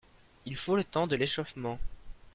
[0.47, 1.77] Il faut le temps de l’échauffement